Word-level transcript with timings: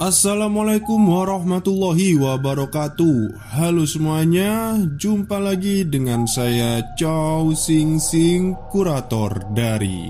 Assalamualaikum 0.00 0.96
warahmatullahi 0.96 2.16
wabarakatuh. 2.16 3.36
Halo 3.52 3.84
semuanya 3.84 4.80
Jumpa 4.96 5.36
lagi 5.36 5.84
dengan 5.84 6.24
saya 6.24 6.80
Chow 6.96 7.52
Sing 7.52 8.00
Sing 8.00 8.56
Kurator 8.72 9.52
dari 9.52 10.08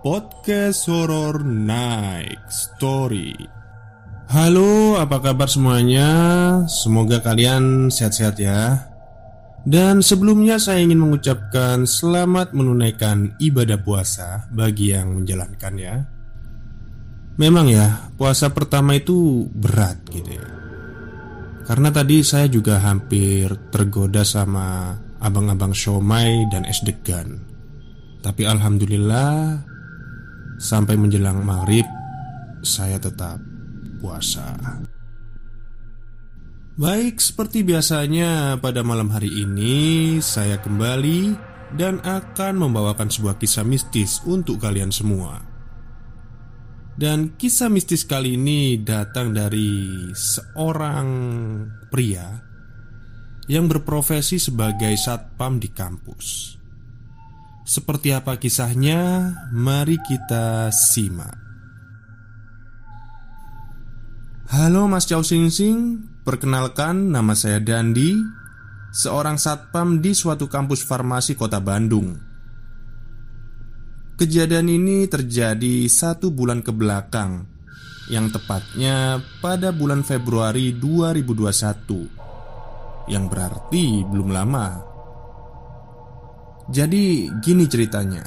Podcast 0.00 0.88
Horror 0.88 1.44
Night 1.44 2.40
Story. 2.48 3.36
Halo 4.32 4.96
apa 4.96 5.20
kabar 5.20 5.44
semuanya? 5.44 6.08
Semoga 6.64 7.20
kalian 7.20 7.92
sehat-sehat 7.92 8.40
ya. 8.40 8.88
Dan 9.68 10.00
sebelumnya 10.00 10.56
saya 10.56 10.80
ingin 10.80 11.04
mengucapkan 11.04 11.84
Selamat 11.84 12.56
menunaikan 12.56 13.36
ibadah 13.38 13.76
puasa 13.76 14.48
Bagi 14.48 14.96
yang 14.96 15.20
menjalankan 15.20 15.74
ya 15.76 16.21
Memang 17.40 17.64
ya, 17.72 18.12
puasa 18.20 18.52
pertama 18.52 18.92
itu 18.92 19.48
berat 19.48 20.04
gitu 20.12 20.36
ya. 20.36 20.46
Karena 21.64 21.88
tadi 21.88 22.20
saya 22.20 22.50
juga 22.50 22.82
hampir 22.82 23.48
tergoda 23.72 24.26
sama 24.26 24.98
abang-abang 25.22 25.72
somai 25.72 26.44
dan 26.52 26.66
es 26.68 26.82
degan. 26.84 27.52
Tapi 28.22 28.46
Alhamdulillah 28.46 29.58
Sampai 30.62 30.94
menjelang 30.94 31.42
maghrib 31.42 31.82
Saya 32.62 33.02
tetap 33.02 33.42
puasa. 33.98 34.54
Baik, 36.78 37.18
seperti 37.18 37.66
biasanya 37.66 38.62
pada 38.62 38.86
malam 38.86 39.10
hari 39.10 39.42
ini 39.42 40.16
Saya 40.22 40.62
kembali 40.62 41.50
dan 41.74 41.98
akan 42.06 42.62
membawakan 42.62 43.10
sebuah 43.10 43.42
kisah 43.42 43.66
mistis 43.66 44.22
untuk 44.22 44.62
kalian 44.62 44.94
semua 44.94 45.51
dan 46.96 47.32
kisah 47.40 47.72
mistis 47.72 48.04
kali 48.04 48.36
ini 48.36 48.76
datang 48.80 49.32
dari 49.32 50.10
seorang 50.12 51.08
pria 51.88 52.36
yang 53.48 53.66
berprofesi 53.66 54.36
sebagai 54.36 54.92
satpam 55.00 55.56
di 55.56 55.72
kampus. 55.72 56.56
Seperti 57.62 58.12
apa 58.12 58.36
kisahnya? 58.36 59.32
Mari 59.54 59.96
kita 60.02 60.68
simak. 60.74 61.38
Halo 64.52 64.84
Mas 64.84 65.08
Chow 65.08 65.24
Sing 65.24 65.48
Sing, 65.48 66.04
perkenalkan 66.28 67.08
nama 67.08 67.32
saya 67.32 67.56
Dandi, 67.56 68.12
seorang 68.92 69.40
satpam 69.40 70.04
di 70.04 70.12
suatu 70.12 70.44
kampus 70.44 70.84
farmasi 70.84 71.32
kota 71.40 71.56
Bandung. 71.56 72.31
Kejadian 74.12 74.68
ini 74.68 75.08
terjadi 75.08 75.88
satu 75.88 76.28
bulan 76.28 76.60
ke 76.60 76.68
belakang 76.68 77.48
Yang 78.12 78.36
tepatnya 78.36 79.24
pada 79.40 79.72
bulan 79.72 80.04
Februari 80.04 80.76
2021 80.76 83.08
Yang 83.08 83.24
berarti 83.32 84.04
belum 84.04 84.28
lama. 84.28 84.84
Jadi 86.68 87.32
gini 87.40 87.64
ceritanya. 87.64 88.20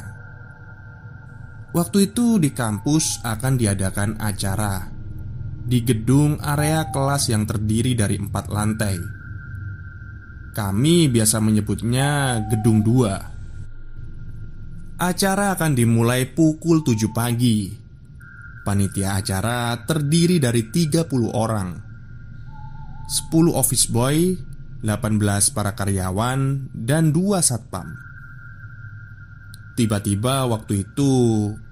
Waktu 1.72 2.09
itu 2.09 2.41
di 2.41 2.50
kampus 2.50 3.22
akan 3.22 3.53
diadakan 3.53 4.18
acara 4.18 4.90
Di 5.69 5.85
gedung 5.85 6.41
area 6.41 6.90
kelas 6.90 7.29
yang 7.29 7.45
terdiri 7.45 7.94
dari 7.94 8.18
empat 8.18 8.50
lantai. 8.50 8.97
Kami 10.50 11.13
biasa 11.13 11.38
menyebutnya 11.45 12.41
gedung 12.50 12.81
dua 12.81 13.34
Acara 14.95 15.51
akan 15.51 15.75
dimulai 15.75 16.23
pukul 16.23 16.79
7 16.79 17.11
pagi. 17.11 17.67
Panitia 18.63 19.19
acara 19.19 19.75
terdiri 19.83 20.39
dari 20.39 20.72
30 20.72 21.35
orang. 21.35 21.75
10 23.03 23.51
office 23.51 23.91
boy 23.91 24.39
18 24.79 25.51
para 25.51 25.75
karyawan 25.75 26.72
Dan 26.72 27.11
2 27.11 27.44
satpam. 27.44 27.91
Tiba-tiba 29.75 30.47
waktu 30.47 30.88
itu 30.88 31.12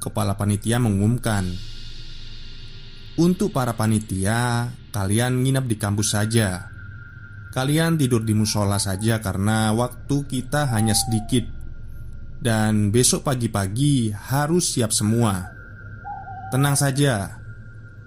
Kepala 0.04 0.36
panitia 0.36 0.76
mengumumkan 0.78 1.48
Untuk 3.16 3.56
para 3.56 3.80
panitia 3.80 4.68
Kalian 4.92 5.42
nginap 5.42 5.66
di 5.66 5.80
kampus 5.80 6.12
saja. 6.12 6.68
Kalian 7.56 7.96
tidur 7.96 8.28
di 8.28 8.36
musola 8.36 8.78
saja 8.84 9.24
karena 9.24 9.72
waktu 9.72 10.28
kita 10.28 10.68
hanya 10.76 10.92
sedikit 10.92 11.53
dan 12.44 12.92
besok 12.92 13.24
pagi-pagi 13.24 14.12
harus 14.12 14.76
siap 14.76 14.92
semua. 14.92 15.48
Tenang 16.52 16.76
saja. 16.76 17.40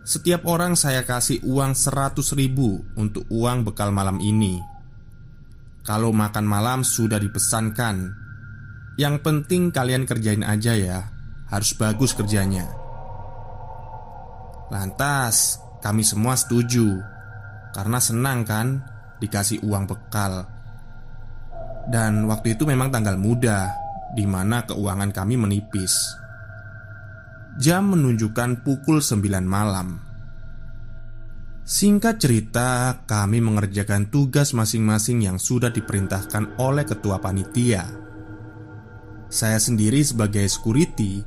Setiap 0.04 0.44
orang 0.44 0.76
saya 0.76 1.02
kasih 1.08 1.40
uang 1.42 1.72
100 1.72 2.20
ribu 2.36 2.84
untuk 3.00 3.24
uang 3.32 3.64
bekal 3.64 3.90
malam 3.90 4.20
ini. 4.20 4.60
Kalau 5.82 6.12
makan 6.12 6.44
malam 6.44 6.84
sudah 6.84 7.16
dipesankan. 7.16 8.12
Yang 9.00 9.16
penting 9.24 9.72
kalian 9.72 10.04
kerjain 10.04 10.44
aja 10.44 10.76
ya. 10.76 11.00
Harus 11.48 11.72
bagus 11.72 12.12
kerjanya. 12.12 12.68
Lantas 14.68 15.56
kami 15.80 16.04
semua 16.04 16.36
setuju. 16.36 17.00
Karena 17.72 17.98
senang 18.04 18.44
kan 18.44 18.84
dikasih 19.18 19.64
uang 19.64 19.88
bekal. 19.88 20.44
Dan 21.88 22.28
waktu 22.28 22.52
itu 22.54 22.68
memang 22.68 22.92
tanggal 22.92 23.16
muda 23.16 23.85
di 24.14 24.28
mana 24.28 24.62
keuangan 24.68 25.10
kami 25.10 25.34
menipis. 25.40 25.94
Jam 27.56 27.96
menunjukkan 27.96 28.62
pukul 28.62 29.00
9 29.00 29.42
malam. 29.42 29.98
Singkat 31.66 32.22
cerita, 32.22 33.02
kami 33.10 33.42
mengerjakan 33.42 34.06
tugas 34.06 34.54
masing-masing 34.54 35.26
yang 35.26 35.40
sudah 35.40 35.72
diperintahkan 35.72 36.60
oleh 36.62 36.86
ketua 36.86 37.18
panitia. 37.18 37.90
Saya 39.26 39.58
sendiri 39.58 39.98
sebagai 40.06 40.46
security 40.46 41.26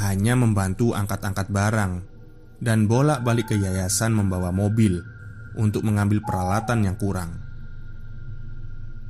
hanya 0.00 0.32
membantu 0.38 0.96
angkat-angkat 0.96 1.52
barang 1.52 1.92
dan 2.64 2.88
bolak-balik 2.88 3.52
ke 3.52 3.60
yayasan 3.60 4.16
membawa 4.16 4.54
mobil 4.54 5.04
untuk 5.58 5.84
mengambil 5.84 6.24
peralatan 6.24 6.88
yang 6.88 6.96
kurang. 6.96 7.36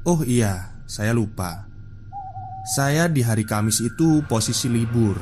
Oh 0.08 0.24
iya, 0.24 0.74
saya 0.88 1.12
lupa. 1.12 1.67
Saya 2.68 3.08
di 3.08 3.24
hari 3.24 3.48
Kamis 3.48 3.80
itu 3.80 4.20
posisi 4.28 4.68
libur. 4.68 5.16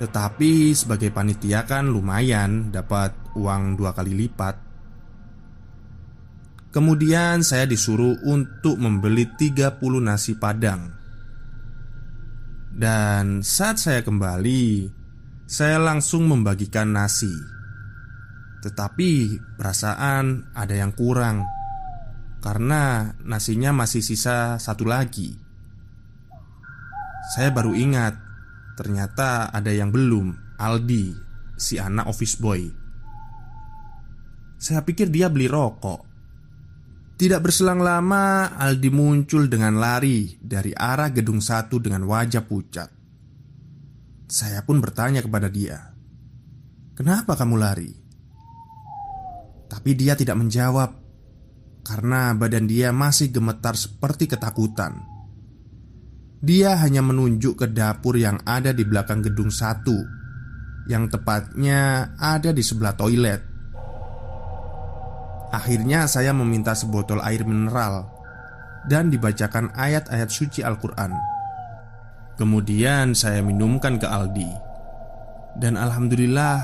Tetapi 0.00 0.72
sebagai 0.72 1.12
panitia 1.12 1.68
kan 1.68 1.92
lumayan 1.92 2.72
dapat 2.72 3.12
uang 3.36 3.76
dua 3.76 3.92
kali 3.92 4.16
lipat. 4.16 4.56
Kemudian 6.72 7.44
saya 7.44 7.68
disuruh 7.68 8.16
untuk 8.24 8.80
membeli 8.80 9.28
30 9.28 9.76
nasi 10.00 10.40
padang. 10.40 10.88
Dan 12.72 13.44
saat 13.44 13.76
saya 13.76 14.00
kembali 14.00 14.96
Saya 15.48 15.76
langsung 15.80 16.28
membagikan 16.28 16.92
nasi. 16.92 17.32
Tetapi 18.64 19.36
perasaan 19.56 20.52
ada 20.52 20.76
yang 20.76 20.92
kurang 20.92 21.40
Karena 22.44 23.08
nasinya 23.24 23.72
masih 23.72 24.04
sisa 24.04 24.60
satu 24.60 24.84
lagi 24.84 25.47
saya 27.28 27.52
baru 27.52 27.76
ingat 27.76 28.28
Ternyata 28.78 29.50
ada 29.50 29.74
yang 29.74 29.90
belum. 29.90 30.56
Aldi 30.56 31.10
Si 31.58 31.76
anak 31.76 32.06
office 32.06 32.38
boy. 32.38 32.62
Saya 34.54 34.86
pikir 34.86 35.10
dia 35.10 35.26
beli 35.26 35.50
rokok. 35.50 36.06
Tidak 37.18 37.42
berselang 37.42 37.82
lama 37.82 38.54
Aldi 38.54 38.90
muncul 38.94 39.50
dengan 39.50 39.82
lari 39.82 40.38
Dari 40.38 40.70
arah 40.70 41.10
gedung 41.10 41.42
satu 41.42 41.82
dengan 41.82 42.06
wajah 42.06 42.46
pucat. 42.46 42.90
Saya 44.30 44.62
pun 44.62 44.78
bertanya 44.78 45.18
kepada 45.18 45.50
dia 45.50 45.82
Kenapa 46.94 47.34
kamu 47.34 47.56
lari? 47.58 47.92
Tapi 49.66 49.90
dia 49.98 50.14
tidak 50.14 50.38
menjawab 50.38 50.90
Karena 51.82 52.30
badan 52.38 52.70
dia 52.70 52.94
masih 52.94 53.34
gemetar 53.34 53.74
seperti 53.74 54.30
ketakutan 54.30 55.17
dia 56.38 56.78
hanya 56.78 57.02
menunjuk 57.02 57.58
ke 57.58 57.66
dapur 57.66 58.14
yang 58.14 58.38
ada 58.46 58.70
di 58.70 58.86
belakang 58.86 59.26
gedung 59.26 59.50
satu. 59.50 60.06
Yang 60.86 61.18
tepatnya 61.18 62.14
ada 62.14 62.54
di 62.54 62.62
sebelah 62.62 62.94
toilet. 62.94 63.42
Akhirnya 65.50 66.06
saya 66.06 66.36
meminta 66.36 66.76
sebotol 66.76 67.24
air 67.24 67.40
mineral 67.40 68.04
Dan 68.84 69.08
dibacakan 69.08 69.72
ayat-ayat 69.72 70.30
suci 70.30 70.64
Al-Quran. 70.64 71.12
Kemudian 72.38 73.12
saya 73.12 73.42
minumkan 73.42 73.98
ke 73.98 74.06
Aldi. 74.06 74.48
Dan 75.58 75.74
Alhamdulillah 75.74 76.62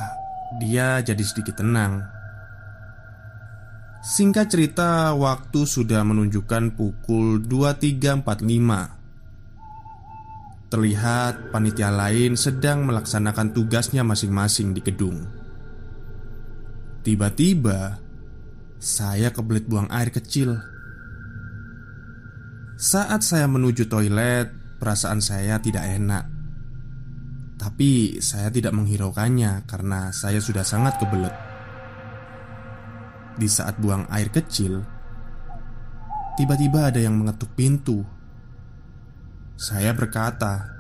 dia 0.62 1.03
jadi 1.03 1.20
sedikit 1.20 1.61
tenang. 1.61 2.00
Singkat 4.05 4.47
cerita, 4.49 5.12
waktu 5.19 5.67
sudah 5.67 6.00
menunjukkan 6.06 6.79
pukul 6.79 7.43
23.45 7.44 9.04
Terlihat 10.75 11.55
panitia 11.55 11.87
lain 11.94 12.35
sedang 12.35 12.82
melaksanakan 12.82 13.55
tugasnya 13.55 14.03
masing-masing 14.03 14.75
di 14.75 14.82
gedung. 14.82 15.23
Tiba-tiba 17.06 18.03
saya 18.82 19.31
kebelet 19.31 19.71
buang 19.71 19.87
air 19.94 20.11
kecil. 20.11 20.59
Saat 22.75 23.23
saya 23.23 23.47
menuju 23.47 23.87
toilet, 23.87 24.50
perasaan 24.82 25.23
saya 25.23 25.62
tidak 25.62 25.87
enak. 25.87 26.26
Tapi 27.55 28.19
saya 28.19 28.50
tidak 28.50 28.75
menghiraukannya 28.75 29.70
karena 29.70 30.11
saya 30.11 30.43
sudah 30.43 30.67
sangat 30.67 30.99
kebelet. 30.99 31.38
Di 33.38 33.47
saat 33.47 33.79
buang 33.79 34.11
air 34.11 34.27
kecil, 34.27 34.82
tiba-tiba 36.35 36.91
ada 36.91 36.99
yang 36.99 37.15
mengetuk 37.15 37.55
pintu. 37.55 38.03
Saya 39.55 39.95
berkata, 39.95 40.71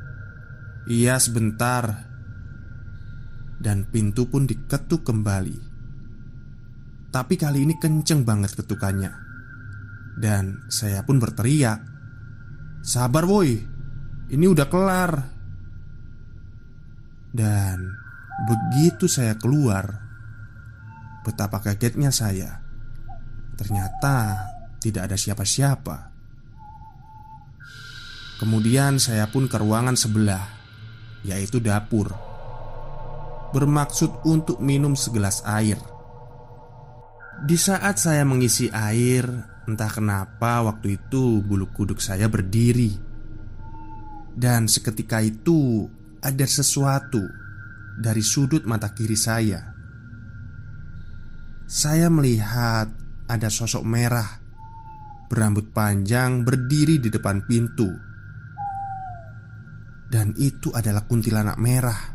"Iya, 0.90 1.18
sebentar." 1.18 2.10
Dan 3.58 3.88
pintu 3.88 4.28
pun 4.28 4.44
diketuk 4.44 5.06
kembali. 5.06 5.58
Tapi 7.08 7.34
kali 7.38 7.64
ini 7.64 7.74
kenceng 7.80 8.26
banget 8.26 8.52
ketukannya. 8.58 9.24
Dan 10.14 10.70
saya 10.70 11.02
pun 11.02 11.18
berteriak 11.18 11.82
Sabar 12.86 13.26
woi 13.26 13.58
Ini 14.30 14.46
udah 14.46 14.66
kelar 14.70 15.12
Dan 17.34 17.78
begitu 18.46 19.10
saya 19.10 19.34
keluar 19.34 20.06
Betapa 21.26 21.58
kagetnya 21.58 22.14
saya 22.14 22.62
Ternyata 23.58 24.46
tidak 24.78 25.10
ada 25.10 25.16
siapa-siapa 25.18 26.13
Kemudian 28.38 28.98
saya 28.98 29.30
pun 29.30 29.46
ke 29.46 29.56
ruangan 29.58 29.94
sebelah 29.94 30.44
Yaitu 31.24 31.62
dapur. 31.62 32.12
Bermaksud 33.54 34.26
untuk 34.26 34.58
minum 34.60 34.98
segelas 34.98 35.40
air. 35.46 35.78
Di 37.46 37.56
saat 37.56 37.96
saya 38.02 38.26
mengisi 38.26 38.68
air 38.68 39.54
Entah 39.64 39.88
kenapa 39.88 40.60
waktu 40.60 41.00
itu 41.00 41.40
bulu 41.40 41.72
kuduk 41.72 41.96
saya 41.96 42.28
berdiri. 42.28 42.92
Dan 44.36 44.68
seketika 44.68 45.24
itu 45.24 45.88
ada 46.20 46.44
sesuatu 46.44 47.24
dari 47.96 48.20
sudut 48.20 48.68
mata 48.68 48.92
kiri 48.92 49.16
saya. 49.16 49.72
Saya 51.64 52.12
melihat 52.12 52.92
ada 53.24 53.48
sosok 53.48 53.88
merah 53.88 54.44
Berambut 55.32 55.72
panjang 55.72 56.44
berdiri 56.44 57.00
di 57.00 57.08
depan 57.08 57.48
pintu 57.48 57.88
Dan 60.14 60.30
itu 60.38 60.70
adalah 60.70 61.02
kuntilanak 61.10 61.58
merah 61.58 62.14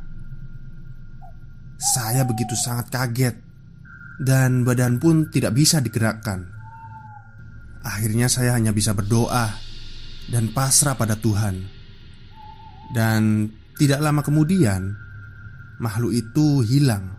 Saya 1.75 2.23
begitu 2.23 2.55
sangat 2.55 2.87
kaget 2.87 3.35
Dan 4.23 4.63
badan 4.63 5.03
pun 5.03 5.27
tidak 5.27 5.51
bisa 5.51 5.83
digerakkan 5.83 6.47
Akhirnya 7.83 8.31
saya 8.31 8.55
hanya 8.55 8.71
bisa 8.75 8.91
berdoa 8.91 9.55
dan 10.29 10.51
pasrah 10.53 10.95
pada 10.99 11.17
Tuhan. 11.17 11.65
Dan 12.93 13.49
tidak 13.77 13.99
lama 14.01 14.21
kemudian, 14.21 14.93
makhluk 15.81 16.13
itu 16.13 16.61
hilang. 16.65 17.17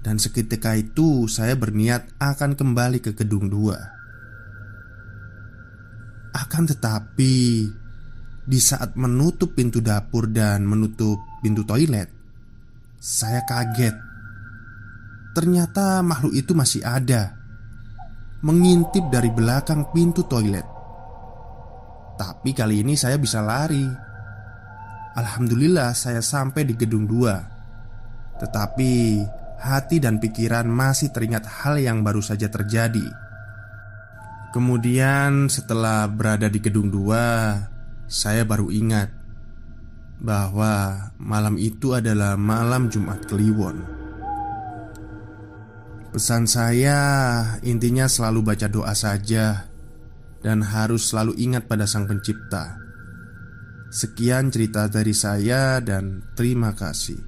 Dan 0.00 0.16
seketika 0.16 0.78
itu 0.78 1.26
saya 1.26 1.58
berniat 1.58 2.16
akan 2.16 2.56
kembali 2.56 3.02
ke 3.02 3.12
gedung 3.18 3.50
dua. 3.50 3.76
Akan 6.32 6.64
tetapi, 6.64 7.66
di 8.48 8.56
saat 8.56 8.96
menutup 8.96 9.52
pintu 9.52 9.84
dapur 9.84 10.24
dan 10.32 10.64
menutup 10.64 11.20
pintu 11.44 11.68
toilet, 11.68 12.08
saya 12.96 13.44
kaget. 13.44 13.92
Ternyata 15.36 16.00
makhluk 16.00 16.32
itu 16.32 16.56
masih 16.56 16.80
ada 16.80 17.36
mengintip 18.40 19.12
dari 19.12 19.28
belakang 19.28 19.92
pintu 19.92 20.24
toilet. 20.24 20.64
Tapi 22.16 22.50
kali 22.56 22.80
ini 22.80 22.96
saya 22.96 23.20
bisa 23.20 23.44
lari. 23.44 23.84
Alhamdulillah 25.14 25.92
saya 25.92 26.24
sampai 26.24 26.64
di 26.64 26.74
gedung 26.74 27.04
dua. 27.04 27.36
Tetapi 28.40 28.92
hati 29.60 30.00
dan 30.00 30.16
pikiran 30.16 30.66
masih 30.66 31.12
teringat 31.12 31.44
hal 31.44 31.76
yang 31.76 32.00
baru 32.00 32.24
saja 32.24 32.48
terjadi. 32.48 33.06
Kemudian 34.56 35.52
setelah 35.52 36.08
berada 36.08 36.48
di 36.48 36.58
gedung 36.58 36.88
dua, 36.88 37.54
saya 38.08 38.48
baru 38.48 38.72
ingat 38.72 39.12
bahwa 40.18 41.06
malam 41.20 41.60
itu 41.60 41.94
adalah 41.94 42.34
malam 42.34 42.90
Jumat 42.90 43.28
Kliwon. 43.28 43.84
Pesan 46.08 46.48
saya 46.48 46.98
intinya 47.62 48.08
selalu 48.08 48.40
baca 48.42 48.66
doa 48.66 48.96
saja 48.96 49.68
dan 50.40 50.64
harus 50.64 51.12
selalu 51.12 51.36
ingat 51.36 51.68
pada 51.68 51.84
Sang 51.84 52.08
Pencipta. 52.08 52.80
Sekian 53.92 54.48
cerita 54.48 54.88
dari 54.88 55.12
saya 55.12 55.78
dan 55.84 56.24
terima 56.32 56.72
kasih. 56.72 57.20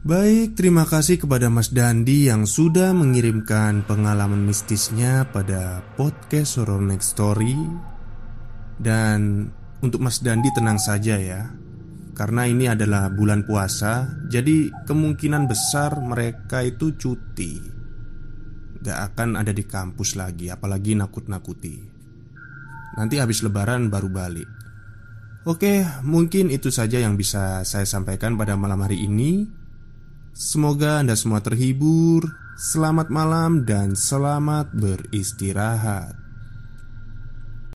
Baik, 0.00 0.56
terima 0.56 0.88
kasih 0.88 1.20
kepada 1.20 1.52
Mas 1.52 1.68
Dandi 1.76 2.32
yang 2.32 2.48
sudah 2.48 2.96
mengirimkan 2.96 3.84
pengalaman 3.84 4.48
mistisnya 4.48 5.28
pada 5.28 5.84
podcast 6.00 6.56
Horror 6.56 6.80
Next 6.80 7.12
Story. 7.12 7.52
Dan 8.80 9.52
untuk 9.84 10.00
Mas 10.00 10.24
Dandi 10.24 10.48
tenang 10.56 10.80
saja 10.80 11.20
ya. 11.20 11.52
Karena 12.16 12.44
ini 12.44 12.68
adalah 12.68 13.08
bulan 13.08 13.48
puasa 13.48 14.04
Jadi 14.28 14.68
kemungkinan 14.84 15.48
besar 15.48 16.00
mereka 16.00 16.64
itu 16.64 16.96
cuti. 16.96 17.60
Gak 18.80 18.98
akan 19.12 19.36
ada 19.36 19.52
di 19.52 19.64
kampus 19.64 20.16
lagi 20.16 20.48
Apalagi 20.48 20.96
nakut-nakuti. 20.96 21.76
Nanti 22.96 23.20
habis 23.20 23.44
lebaran 23.44 23.92
baru 23.92 24.08
balik. 24.08 24.48
Oke, 25.48 25.84
mungkin 26.04 26.52
itu 26.52 26.68
saja 26.68 27.00
yang 27.00 27.16
bisa 27.16 27.64
saya 27.64 27.88
sampaikan 27.88 28.36
pada 28.36 28.60
malam 28.60 28.80
hari 28.84 29.08
ini. 29.08 29.48
Semoga 30.36 31.00
Anda 31.00 31.16
semua 31.16 31.40
terhibur. 31.40 32.28
Selamat 32.60 33.08
malam 33.08 33.64
dan 33.64 33.96
selamat 33.96 34.76
beristirahat 34.76 36.29